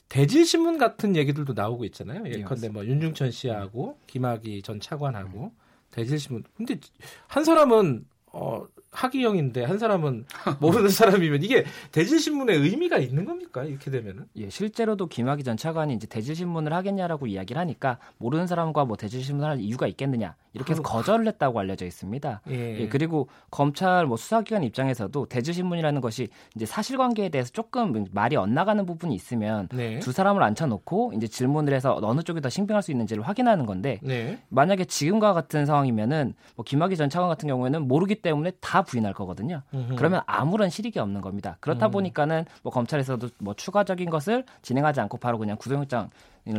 대질 0.09 0.45
신문 0.45 0.79
같은 0.79 1.17
얘기들도 1.17 1.55
나오고 1.55 1.85
있잖아요. 1.87 2.23
예, 2.27 2.33
예컨대 2.33 2.69
뭐 2.69 2.85
윤중천 2.85 3.31
씨하고 3.31 3.99
김학의 4.07 4.63
전 4.63 4.79
차관하고 4.79 5.53
대질 5.91 6.21
신문. 6.21 6.45
근데 6.57 6.79
한 7.27 7.45
사람은 7.45 8.05
어 8.27 8.67
하기영인데 8.95 9.65
한 9.65 9.79
사람은 9.79 10.25
모르는 10.61 10.89
사람이면 10.89 11.43
이게 11.43 11.65
대질 11.93 12.19
신문의 12.19 12.57
의미가 12.57 12.99
있는 12.99 13.25
겁니까? 13.25 13.65
이렇게 13.65 13.91
되면은? 13.91 14.27
예, 14.37 14.49
실제로도 14.49 15.09
김학의 15.09 15.45
전 15.45 15.57
차관이 15.57 15.95
이제 15.95 16.07
대질 16.07 16.35
신문을 16.37 16.73
하겠냐라고 16.73 17.27
이야기를 17.27 17.61
하니까 17.61 17.99
모르는 18.19 18.47
사람과 18.47 18.85
뭐 18.85 18.97
대질 18.97 19.23
신문을 19.23 19.49
할 19.49 19.61
이유가 19.61 19.87
있겠느냐 19.87 20.37
이렇게 20.55 20.73
해서 20.73 20.83
거절을 20.83 21.27
했다고 21.27 21.59
알려져 21.59 21.85
있습니다. 21.85 22.41
예. 22.51 22.81
예, 22.81 22.89
그리고 22.89 23.29
검찰 23.51 24.07
뭐 24.07 24.17
수사기관 24.17 24.63
입장에서도 24.63 25.27
대질신문이라는 25.27 26.01
것이 26.01 26.29
이제 26.55 26.65
사실관계에 26.65 27.29
대해서 27.29 27.51
조금 27.51 28.07
말이 28.13 28.37
엇나가는 28.37 28.87
부분이 28.87 29.15
있으면 29.15 29.69
네. 29.73 29.99
두 29.99 30.13
사람을 30.13 30.43
앉혀놓고 30.43 31.13
이제 31.17 31.27
질문을 31.27 31.75
해서 31.75 31.99
어느 32.01 32.23
쪽이 32.23 32.41
더 32.41 32.49
신빙할 32.49 32.83
수 32.83 32.93
있는지를 32.93 33.25
확인하는 33.25 33.67
건데 33.67 33.99
네. 34.03 34.39
만약에 34.49 34.85
지금과 34.85 35.33
같은 35.33 35.67
상황이면은 35.67 36.35
뭐 36.55 36.65
김학의 36.65 36.97
전 36.97 37.11
차관 37.11 37.29
같은 37.29 37.49
경우에는 37.49 37.89
모르기 37.89 38.17
때문에 38.17 38.53
다 38.61 38.84
부인할 38.85 39.13
거거든요. 39.13 39.63
음흠. 39.75 39.97
그러면 39.97 40.23
아무런 40.27 40.71
실익이 40.71 40.99
없는 40.99 41.21
겁니다. 41.21 41.57
그렇다 41.61 41.87
음. 41.87 41.91
보니까는 41.91 42.45
뭐 42.63 42.73
검찰에서도 42.73 43.29
뭐 43.39 43.55
추가적인 43.55 44.09
것을 44.11 44.45
진행하지 44.63 45.01
않고 45.01 45.19
바로 45.19 45.39
그냥 45.39 45.57
구속영장을 45.57 46.11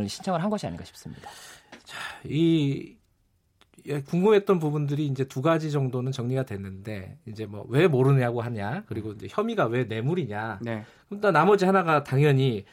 신청을 0.08 0.42
한 0.42 0.50
것이 0.50 0.66
아닌가 0.66 0.84
싶습니다. 0.84 1.30
이 2.24 2.96
예, 3.88 4.00
궁금했던 4.00 4.58
부분들이 4.58 5.06
이제 5.06 5.24
두 5.24 5.42
가지 5.42 5.70
정도는 5.70 6.10
정리가 6.10 6.42
됐는데 6.44 7.18
이제 7.26 7.46
뭐 7.46 7.64
왜 7.68 7.86
모르냐고 7.86 8.40
하냐 8.40 8.82
그리고 8.86 9.12
이제 9.12 9.28
혐의가 9.30 9.66
왜 9.66 9.84
뇌물이냐 9.84 10.58
네. 10.62 10.84
일단 11.10 11.32
나머지 11.32 11.64
하나가 11.64 12.02
당연히 12.02 12.64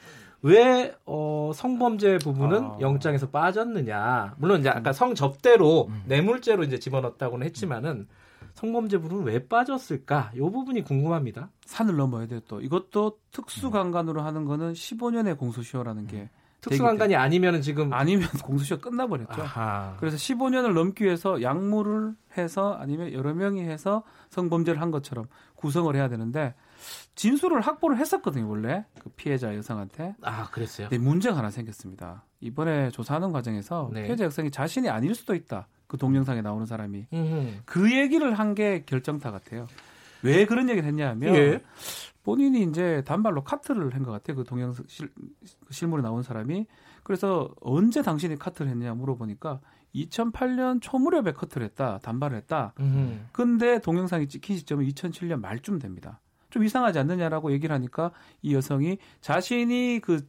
왜 0.41 0.95
어, 1.05 1.51
성범죄 1.53 2.17
부분은 2.17 2.63
아. 2.63 2.77
영장에서 2.81 3.29
빠졌느냐 3.29 4.35
물론 4.37 4.61
이제 4.61 4.69
아까 4.69 4.91
성접대로 4.91 5.87
음. 5.89 6.03
뇌물죄로 6.05 6.63
이제 6.63 6.79
집어넣었다고는 6.79 7.45
했지만은 7.45 8.07
성범죄 8.53 8.99
부분은 8.99 9.23
왜 9.23 9.47
빠졌을까 9.47 10.31
이 10.35 10.39
부분이 10.39 10.83
궁금합니다. 10.83 11.49
산을 11.65 11.95
넘어야 11.95 12.27
돼요. 12.27 12.39
또 12.47 12.61
이것도 12.61 13.19
특수강간으로 13.31 14.21
하는 14.21 14.45
거는 14.45 14.73
15년의 14.73 15.37
공소시효라는 15.37 16.07
게 16.07 16.29
특수강간이 16.61 17.15
아니면은 17.15 17.61
지금 17.61 17.91
아니면 17.93 18.27
공소시효 18.43 18.79
끝나버렸죠. 18.79 19.41
아하. 19.41 19.97
그래서 19.99 20.15
15년을 20.17 20.73
넘기 20.73 21.03
위해서 21.03 21.41
약물을 21.41 22.15
해서 22.37 22.73
아니면 22.79 23.11
여러 23.11 23.33
명이 23.33 23.61
해서 23.61 24.03
성범죄를 24.29 24.81
한 24.81 24.91
것처럼 24.91 25.27
구성을 25.55 25.93
해야 25.95 26.07
되는데 26.07 26.55
진술을 27.15 27.61
확보를 27.61 27.97
했었거든요 27.97 28.47
원래 28.47 28.85
그 28.99 29.09
피해자 29.09 29.55
여성한테. 29.55 30.15
아 30.21 30.49
그랬어요. 30.51 30.89
근데 30.89 31.03
문제가 31.03 31.37
하나 31.37 31.49
생겼습니다. 31.49 32.23
이번에 32.39 32.91
조사하는 32.91 33.31
과정에서 33.31 33.89
네. 33.93 34.03
피해자 34.03 34.25
여성이 34.25 34.51
자신이 34.51 34.89
아닐 34.89 35.15
수도 35.15 35.35
있다. 35.35 35.67
그 35.93 35.97
동영상에 35.99 36.41
나오는 36.41 36.65
사람이 36.65 37.05
음흠. 37.13 37.47
그 37.65 37.95
얘기를 37.95 38.33
한 38.39 38.55
게 38.55 38.83
결정타 38.85 39.29
같아요. 39.29 39.67
왜 40.23 40.45
그런 40.47 40.67
얘기를 40.69 40.87
했냐면 40.87 41.35
예. 41.35 41.61
본인이 42.23 42.63
이제 42.63 43.03
단발로 43.05 43.43
카트를 43.43 43.93
한 43.93 44.03
것 44.03 44.11
같아요. 44.11 44.37
그 44.37 44.43
동영상 44.43 44.85
실, 44.87 45.11
실물에 45.69 46.01
나온 46.01 46.23
사람이. 46.23 46.65
그래서 47.03 47.49
언제 47.61 48.01
당신이 48.01 48.37
카트를 48.39 48.71
했냐 48.71 48.95
물어보니까 48.95 49.59
2008년 49.93 50.81
초무렵에 50.81 51.33
커트를 51.33 51.65
했다. 51.67 51.99
단발을 52.01 52.37
했다. 52.37 52.73
음흠. 52.79 53.19
근데 53.31 53.79
동영상이 53.79 54.27
찍힌 54.27 54.57
시점은 54.57 54.87
2007년 54.87 55.39
말쯤 55.41 55.77
됩니다. 55.77 56.21
좀 56.49 56.63
이상하지 56.63 56.97
않느냐라고 56.97 57.51
얘기를 57.51 57.71
하니까 57.75 58.11
이 58.41 58.55
여성이 58.55 58.97
자신이 59.21 59.99
그 60.03 60.25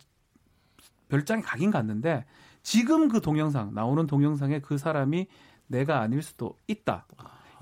별장에 1.09 1.41
가긴 1.41 1.71
갔는데 1.71 2.27
지금 2.63 3.09
그 3.09 3.21
동영상 3.21 3.75
나오는 3.75 4.07
동영상에 4.07 4.61
그 4.61 4.79
사람이 4.79 5.27
내가 5.67 6.01
아닐 6.01 6.23
수도 6.23 6.59
있다. 6.67 7.07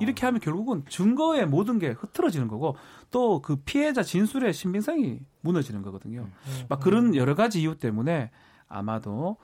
이렇게 0.01 0.27
하면 0.27 0.41
결국은 0.41 0.85
증거의 0.89 1.47
모든 1.47 1.79
게 1.79 1.91
흐트러지는 1.91 2.49
거고 2.49 2.77
또 3.11 3.41
그 3.41 3.57
피해자 3.57 4.03
진술의 4.03 4.53
신빙성이 4.53 5.21
무너지는 5.43 5.83
거거든요. 5.83 6.29
막 6.69 6.81
그런 6.81 7.15
여러 7.15 7.35
가지 7.35 7.61
이유 7.61 7.77
때문에 7.79 8.31
아마도 8.69 9.37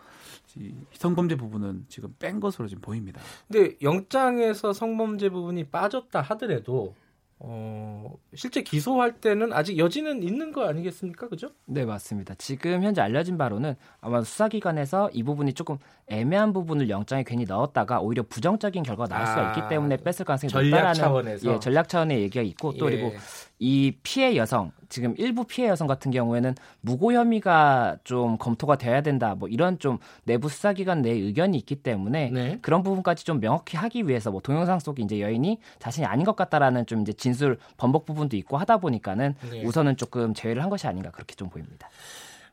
이 0.56 0.74
성범죄 0.92 1.36
부분은 1.36 1.84
지금 1.88 2.14
뺀 2.18 2.40
것으로 2.40 2.66
지금 2.66 2.80
보입니다. 2.80 3.20
근데 3.46 3.76
영장에서 3.82 4.72
성범죄 4.72 5.28
부분이 5.30 5.64
빠졌다 5.64 6.20
하더라도 6.20 6.94
어, 7.40 8.12
실제 8.34 8.62
기소할 8.62 9.20
때는 9.20 9.52
아직 9.52 9.78
여지는 9.78 10.22
있는 10.22 10.50
거 10.50 10.66
아니겠습니까? 10.66 11.28
그죠? 11.28 11.50
네, 11.66 11.84
맞습니다. 11.84 12.34
지금 12.36 12.82
현재 12.82 13.00
알려진 13.00 13.38
바로는 13.38 13.76
아마 14.00 14.22
수사기관에서 14.22 15.10
이 15.12 15.22
부분이 15.22 15.52
조금 15.52 15.78
애매한 16.08 16.52
부분을 16.52 16.88
영장에 16.88 17.22
괜히 17.22 17.44
넣었다가 17.44 18.00
오히려 18.00 18.24
부정적인 18.24 18.82
결과가 18.82 19.14
나올 19.14 19.26
수가 19.26 19.48
아, 19.48 19.52
있기 19.52 19.68
때문에 19.68 19.98
뺐을 19.98 20.24
가능성이 20.24 20.50
전략 20.50 20.70
높다라는 20.70 20.94
차원에서. 20.94 21.52
예, 21.54 21.60
전략 21.60 21.88
차원의 21.88 22.22
얘기가 22.22 22.42
있고 22.42 22.72
또 22.72 22.90
예. 22.90 22.96
그리고 22.96 23.12
이 23.58 23.92
피해 24.02 24.36
여성 24.36 24.72
지금 24.88 25.14
일부 25.18 25.44
피해 25.44 25.68
여성 25.68 25.86
같은 25.86 26.10
경우에는 26.10 26.54
무고 26.80 27.12
혐의가 27.12 27.98
좀 28.04 28.38
검토가 28.38 28.76
돼야 28.76 29.02
된다 29.02 29.34
뭐 29.34 29.48
이런 29.48 29.78
좀 29.78 29.98
내부 30.24 30.48
수사기관 30.48 31.02
내 31.02 31.10
의견이 31.10 31.56
있기 31.58 31.76
때문에 31.76 32.30
네. 32.30 32.58
그런 32.62 32.82
부분까지 32.82 33.24
좀 33.24 33.40
명확히 33.40 33.76
하기 33.76 34.06
위해서 34.08 34.30
뭐 34.30 34.40
동영상 34.40 34.78
속에 34.78 35.02
이제 35.02 35.20
여인이 35.20 35.58
자신이 35.78 36.06
아닌 36.06 36.24
것 36.24 36.36
같다라는 36.36 36.86
좀 36.86 37.02
이제 37.02 37.12
진술 37.12 37.58
번복 37.76 38.06
부분도 38.06 38.36
있고 38.36 38.56
하다 38.56 38.78
보니까는 38.78 39.34
네. 39.50 39.64
우선은 39.64 39.96
조금 39.96 40.34
제외를 40.34 40.62
한 40.62 40.70
것이 40.70 40.86
아닌가 40.86 41.10
그렇게 41.10 41.34
좀 41.34 41.48
보입니다. 41.48 41.88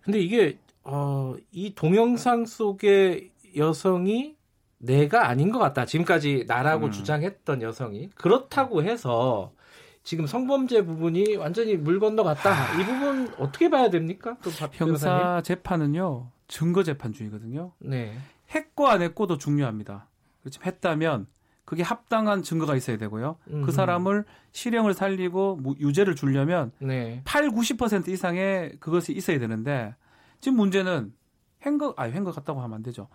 근데 0.01 0.19
이게 0.19 0.57
어, 0.83 1.35
이 1.51 1.73
동영상 1.73 2.45
속의 2.45 3.31
여성이 3.57 4.35
내가 4.77 5.27
아닌 5.27 5.51
것 5.51 5.59
같다. 5.59 5.85
지금까지 5.85 6.45
나라고 6.47 6.87
음. 6.87 6.91
주장했던 6.91 7.61
여성이 7.61 8.09
그렇다고 8.15 8.83
해서 8.83 9.51
지금 10.05 10.27
성범죄 10.27 10.85
부분이 10.85 11.35
완전히 11.35 11.75
물 11.75 11.99
건너갔다. 11.99 12.79
이 12.79 12.85
부분 12.85 13.27
어떻게 13.39 13.69
봐야 13.71 13.89
됩니까? 13.89 14.37
또박 14.43 14.71
변호사님? 14.71 15.17
형사 15.17 15.41
재판은요 15.41 16.29
증거 16.47 16.83
재판주의거든요. 16.83 17.71
네. 17.79 18.15
했고 18.53 18.87
안 18.87 19.01
했고도 19.01 19.39
중요합니다. 19.39 20.07
그렇지 20.41 20.59
했다면 20.63 21.25
그게 21.65 21.81
합당한 21.81 22.43
증거가 22.43 22.75
있어야 22.75 22.97
되고요. 22.97 23.37
음흠. 23.49 23.65
그 23.65 23.71
사람을 23.71 24.25
실형을 24.51 24.93
살리고 24.93 25.55
무- 25.55 25.75
유죄를 25.79 26.15
주려면 26.15 26.71
네. 26.77 27.21
8, 27.25 27.49
90% 27.49 28.07
이상의 28.07 28.77
그것이 28.79 29.11
있어야 29.11 29.39
되는데 29.39 29.95
지금 30.39 30.57
문제는 30.57 31.13
행거 31.63 31.95
아니 31.97 32.13
행거 32.13 32.31
같다고 32.31 32.61
하면 32.61 32.75
안 32.75 32.83
되죠. 32.83 33.07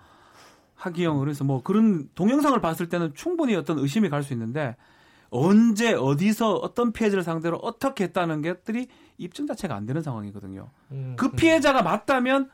하기영 0.75 1.21
그래서 1.21 1.45
뭐 1.45 1.63
그런 1.63 2.09
동영상을 2.17 2.61
봤을 2.61 2.89
때는 2.89 3.15
충분히 3.15 3.55
어떤 3.55 3.79
의심이 3.79 4.09
갈 4.09 4.25
수 4.25 4.33
있는데 4.33 4.75
언제 5.31 5.95
어디서 5.95 6.55
어떤 6.57 6.93
피해자를 6.93 7.23
상대로 7.23 7.57
어떻게 7.59 8.05
했다는 8.05 8.43
것들이 8.43 8.89
입증 9.19 9.47
자체가 9.47 9.75
안 9.75 9.87
되는 9.87 10.03
상황이거든요. 10.03 10.71
음, 10.91 11.15
그 11.17 11.31
피해자가 11.33 11.83
맞다면 11.83 12.51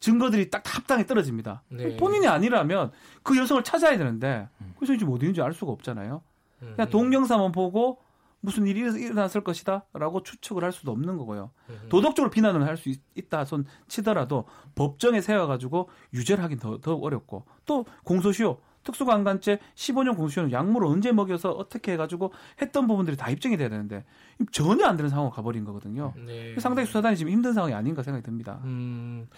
증거들이 0.00 0.50
딱 0.50 0.62
합당히 0.76 1.06
떨어집니다. 1.06 1.62
네. 1.68 1.96
본인이 1.96 2.26
아니라면 2.28 2.90
그 3.22 3.36
여성을 3.38 3.62
찾아야 3.64 3.96
되는데 3.96 4.48
그 4.78 4.82
여성이 4.82 4.98
지금 4.98 5.12
어디 5.14 5.24
있는지 5.24 5.40
알 5.40 5.52
수가 5.52 5.72
없잖아요. 5.72 6.22
음, 6.62 6.72
그냥 6.76 6.90
동영상만 6.90 7.52
보고 7.52 7.98
무슨 8.40 8.66
일이 8.66 8.80
일어났을 8.80 9.42
것이다라고 9.42 10.22
추측을 10.22 10.62
할 10.62 10.70
수도 10.72 10.92
없는 10.92 11.16
거고요. 11.16 11.50
음. 11.70 11.86
도덕적으로 11.88 12.30
비난을 12.30 12.66
할 12.66 12.76
수 12.76 12.90
있다 13.14 13.44
손 13.44 13.64
치더라도 13.88 14.44
법정에 14.74 15.20
세워가지고 15.20 15.88
유죄를 16.12 16.44
하긴 16.44 16.58
더, 16.58 16.78
더 16.78 16.94
어렵고 16.94 17.44
또 17.64 17.86
공소시효 18.04 18.58
특수강간죄 18.86 19.58
15년 19.74 20.16
공소시효는 20.16 20.52
약물을 20.52 20.86
언제 20.88 21.12
먹여서 21.12 21.50
어떻게 21.50 21.92
해가지고 21.92 22.32
했던 22.62 22.86
부분들이 22.86 23.16
다 23.16 23.28
입증이 23.30 23.56
돼야 23.58 23.68
되는데 23.68 24.04
전혀 24.52 24.86
안 24.86 24.96
되는 24.96 25.10
상황으로 25.10 25.30
가버린 25.32 25.64
거거든요. 25.64 26.14
네. 26.26 26.54
상당히 26.58 26.86
수사단이 26.86 27.16
지금 27.16 27.32
힘든 27.32 27.52
상황이 27.52 27.74
아닌가 27.74 28.02
생각이 28.02 28.24
듭니다. 28.24 28.60
음, 28.64 29.28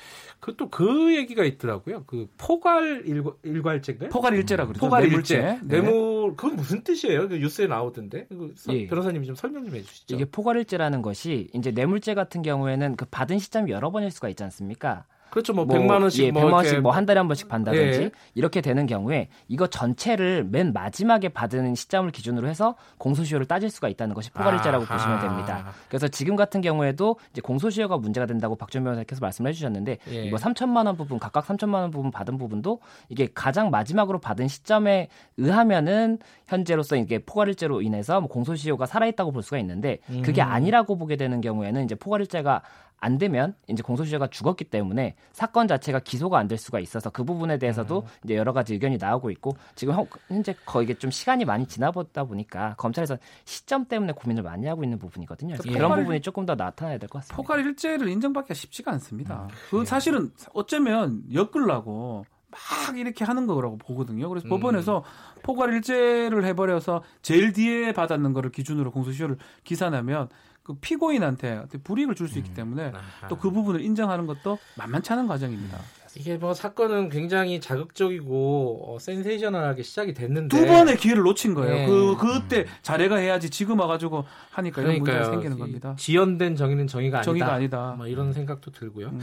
그또 0.41 0.69
그 0.71 1.17
얘기가 1.17 1.45
있더라고요. 1.45 2.05
그 2.07 2.29
포괄 2.39 3.03
일괄, 3.07 3.33
일괄죄인가요? 3.43 4.11
포괄 4.11 4.35
일죄라 4.35 4.67
그러죠. 4.67 4.81
포괄 4.81 5.03
뇌물죄. 5.03 5.35
일죄. 5.37 5.59
네. 5.63 5.81
뇌물 5.81 6.37
그건 6.37 6.57
무슨 6.57 6.83
뜻이에요? 6.85 7.29
그 7.29 7.37
뉴스에 7.37 7.67
나오던데. 7.67 8.27
그 8.29 8.53
서- 8.57 8.73
예. 8.75 8.87
변호사님이 8.87 9.27
좀 9.27 9.35
설명 9.35 9.65
좀 9.65 9.75
해주시죠. 9.75 10.15
이게 10.15 10.25
포괄일죄라는 10.27 11.03
것이 11.03 11.49
이제 11.55 11.71
뇌물죄 11.71 12.15
같은 12.15 12.43
경우에는 12.43 12.97
그 12.97 13.07
받은 13.07 13.39
시점이 13.39 13.71
여러 13.71 13.91
번일 13.91 14.11
수가 14.11 14.29
있지 14.29 14.43
않습니까? 14.45 15.05
그렇죠. 15.31 15.53
뭐 15.53 15.67
100만 15.67 16.01
원씩 16.03 16.25
예, 16.27 16.31
뭐 16.31 16.43
100만 16.45 16.53
원씩 16.53 16.81
뭐 16.81 16.93
한 16.93 17.07
달에 17.07 17.19
한 17.19 17.29
번씩 17.29 17.49
받다든지 17.49 18.03
예. 18.03 18.11
이렇게 18.35 18.61
되는 18.61 18.87
경우에 18.87 19.29
이거 19.47 19.67
전체를 19.67 20.45
맨 20.51 20.73
마지막에 20.73 21.29
받은 21.29 21.75
시점을 21.75 22.11
기준으로 22.11 22.49
해서 22.49 22.75
공소시효를 22.99 23.47
따질 23.47 23.71
수가 23.71 23.89
있다는 23.89 24.15
것이 24.15 24.31
포괄일제라고 24.33 24.85
아하. 24.85 24.95
보시면 24.97 25.21
됩니다. 25.21 25.73
그래서 25.89 26.09
지금 26.09 26.35
같은 26.37 26.61
경우에도 26.61 27.17
이제 27.31 27.41
공소시효가 27.41 27.99
문제가 27.99 28.27
된다고 28.27 28.57
박준 28.57 28.83
변호사께서 28.85 29.21
말씀을 29.21 29.51
해주셨는데 29.51 29.99
예. 30.11 30.25
이거 30.25 30.37
3천만 30.37 30.87
원 30.87 30.97
부분 30.97 31.19
각각 31.19 31.47
3천만 31.47 31.75
원 31.75 31.91
부분 31.91 32.11
받은 32.11 32.37
부분도 32.39 32.81
이게 33.09 33.29
가장 33.33 33.71
마지막으로 33.71 34.19
받은 34.19 34.49
시점에 34.49 35.09
의하면은 35.37 36.19
현재로서 36.47 36.97
이게 36.97 37.19
포괄일제로 37.19 37.83
인해서 37.83 38.21
뭐 38.21 38.29
공소시효가 38.29 38.87
살아있다고 38.87 39.33
볼 39.33 39.43
수가 39.43 39.59
있는데 39.59 39.99
그게 40.25 40.43
음. 40.43 40.49
아니라고 40.49 40.97
보게 40.97 41.17
되는 41.17 41.41
경우에는 41.41 41.85
이제 41.85 41.95
포괄일제가 41.95 42.63
안 43.01 43.17
되면 43.19 43.55
이제 43.69 43.83
공소시효가 43.83 44.27
죽었기 44.29 44.65
때문에 44.65 45.15
사건 45.33 45.69
자체가 45.69 46.01
기소가 46.01 46.39
안 46.39 46.49
될 46.49 46.59
수가 46.59 46.81
있어서 46.81 47.11
그 47.11 47.23
부분에 47.25 47.59
대해서도 47.59 48.01
음. 48.01 48.07
이제 48.25 48.37
여러 48.37 48.53
가지 48.53 48.73
의견이 48.73 48.97
나오고 48.97 49.31
있고 49.33 49.57
지금 49.75 49.95
현- 49.95 50.07
현재 50.29 50.55
거의 50.65 50.85
이게 50.87 50.95
좀 50.95 51.11
시간이 51.11 51.45
많이 51.45 51.67
지나보다 51.67 52.25
보니까 52.25 52.75
검찰에서 52.79 53.17
시점 53.45 53.85
때문에 53.85 54.13
고민을 54.15 54.43
많이 54.43 54.67
하고 54.67 54.83
있는 54.83 54.99
부분이거든요. 54.99 55.57
그래서 55.57 55.69
예. 55.71 55.77
그런 55.77 55.95
부분이 56.01 56.21
조금 56.23 56.47
더 56.47 56.55
나타나야 56.55 56.99
될 56.99 57.09
것 57.09 57.19
같습니다. 57.21 57.37
포괄 57.37 57.61
일제를 57.67 58.09
인정받기가 58.09 58.55
쉽지가 58.55 58.91
않습니다. 58.93 59.43
음. 59.45 59.49
그 59.71 59.85
사실은 59.85 60.33
어쩌면 60.55 61.23
엮으려고 61.33 62.25
막 62.51 62.97
이렇게 62.97 63.25
하는 63.27 63.47
거라고 63.47 63.77
보거든요. 63.77 64.29
그래서 64.31 64.47
음. 64.47 64.51
법원에서 64.51 65.05
포괄 65.43 65.75
일제를 65.75 66.45
해버려서 66.47 67.03
제일 67.21 67.53
뒤에 67.53 67.93
받았는 67.93 68.33
거를 68.33 68.51
기준으로 68.51 68.91
공소시효를 68.91 69.37
기산하면 69.65 70.29
그 70.69 70.75
피고인한테 70.83 71.63
불이익을 71.83 72.15
줄 72.15 72.29
수 72.29 72.37
있기 72.39 72.53
때문에 72.53 72.89
음. 72.89 72.95
아하. 72.95 73.29
또그 73.29 73.51
부분을 73.51 73.81
인정하는 73.81 74.27
것도 74.27 74.59
만만치 74.77 75.11
않은 75.15 75.27
과정입니다. 75.27 75.79
이게 76.15 76.37
뭐 76.37 76.53
사건은 76.53 77.09
굉장히 77.09 77.59
자극적이고 77.61 78.83
어, 78.87 78.99
센세이셔널하게 78.99 79.83
시작이 79.83 80.13
됐는데 80.13 80.55
두 80.55 80.67
번의 80.67 80.99
기회를 80.99 81.23
놓친 81.23 81.55
거예요. 81.55 81.75
네. 81.75 81.87
그 81.87 82.17
그때 82.19 82.67
자례가 82.83 83.17
해야지 83.17 83.49
지금 83.49 83.81
와가지고 83.81 84.25
하니까 84.51 84.83
이런 84.83 84.97
문제가 84.97 85.17
그러니까요. 85.19 85.33
생기는 85.41 85.57
이 85.57 85.61
겁니다. 85.61 85.95
지연된 85.99 86.57
정의는 86.57 86.87
정의가 86.87 87.19
아니다. 87.19 87.25
정의가 87.25 87.53
아니다. 87.55 87.95
뭐 87.97 88.07
이런 88.07 88.35
생각도 88.35 88.71
들고요. 88.71 89.07
음. 89.09 89.21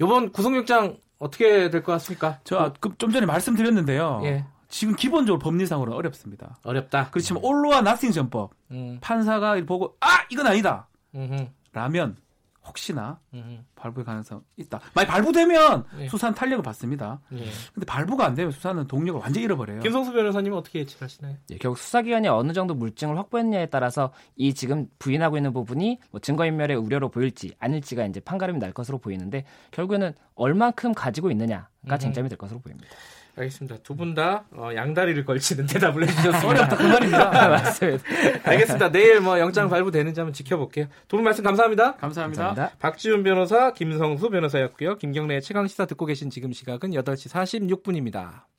이번 0.00 0.30
구속영장 0.30 0.98
어떻게 1.18 1.68
될 1.70 1.82
것 1.82 1.92
같습니까? 1.92 2.38
저 2.44 2.72
좀 2.98 3.10
전에 3.10 3.26
말씀드렸는데요. 3.26 4.20
예. 4.24 4.44
지금 4.68 4.94
기본적으로 4.96 5.38
법리상으로는 5.38 5.96
어렵습니다. 5.96 6.58
어렵다. 6.62 7.10
그렇지만 7.10 7.44
올로와 7.44 7.80
나싱 7.80 8.12
전법 8.12 8.52
음, 8.70 8.98
판사가 9.00 9.62
보고 9.64 9.96
아 10.00 10.26
이건 10.30 10.46
아니다 10.46 10.88
음흠, 11.14 11.46
라면 11.72 12.16
혹시나 12.66 13.20
음흠. 13.32 13.58
발부의 13.76 14.04
가능성 14.04 14.42
있다. 14.56 14.80
만약 14.92 15.08
발부되면 15.08 15.84
예. 16.00 16.08
수사는 16.08 16.34
탄력을 16.34 16.62
받습니다. 16.62 17.20
예. 17.32 17.44
근데 17.72 17.86
발부가 17.86 18.26
안 18.26 18.34
되면 18.34 18.50
수사는 18.50 18.84
동력을 18.86 19.20
완전히 19.20 19.44
잃어버려요. 19.44 19.80
김성수 19.80 20.12
변호사님은 20.12 20.58
어떻게 20.58 20.80
예측하시나요? 20.80 21.36
예, 21.50 21.58
결국 21.58 21.78
수사기관이 21.78 22.26
어느 22.28 22.52
정도 22.52 22.74
물증을 22.74 23.16
확보했냐에 23.18 23.66
따라서 23.66 24.12
이 24.34 24.52
지금 24.52 24.88
부인하고 24.98 25.36
있는 25.36 25.52
부분이 25.52 26.00
뭐 26.10 26.20
증거인멸의 26.20 26.76
우려로 26.76 27.08
보일지 27.08 27.54
아닐지가 27.60 28.04
이제 28.06 28.20
판가름이 28.20 28.58
날 28.58 28.72
것으로 28.72 28.98
보이는데 28.98 29.44
결국에는 29.70 30.12
얼만큼 30.34 30.92
가지고 30.92 31.30
있느냐가 31.30 31.68
음. 31.88 31.98
쟁점이 31.98 32.28
될 32.28 32.36
것으로 32.36 32.58
보입니다. 32.60 32.88
알겠습니다. 33.36 33.76
두 33.82 33.94
분다 33.94 34.44
어, 34.52 34.70
양다리를 34.74 35.24
걸치는 35.24 35.66
대답을 35.66 36.02
해주셨습니다. 36.04 36.48
어렵다 36.48 36.76
그 36.76 36.82
말입니다. 36.84 37.30
맞습니다. 37.50 38.04
알겠습니다. 38.44 38.90
내일 38.90 39.20
뭐 39.20 39.38
영장 39.38 39.68
발부되는지 39.68 40.18
한번 40.20 40.32
지켜볼게요. 40.32 40.86
두 41.08 41.16
분 41.16 41.24
말씀 41.24 41.44
감사합니다. 41.44 41.96
감사합니다. 41.96 42.44
감사합니다. 42.44 42.78
박지훈 42.78 43.22
변호사, 43.22 43.72
김성수 43.72 44.30
변호사였고요. 44.30 44.96
김경래의 44.96 45.42
최강 45.42 45.66
시사 45.66 45.84
듣고 45.86 46.06
계신 46.06 46.30
지금 46.30 46.52
시각은 46.52 46.90
8시 46.92 47.30
46분입니다. 47.30 48.55